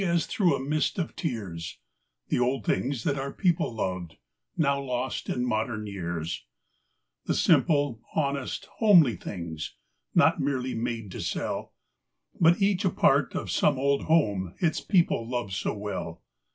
[0.01, 0.69] [a CLOSE times through a'
[2.31, 4.13] TheTld things tha | our people loved,_]
[4.57, 6.47] now lost in mod¬ ern years;
[7.27, 9.75] The simple, honest, homely things
[10.39, 11.73] merely made sell,
[12.39, 16.23] But each a part of some old home its pie loved so well.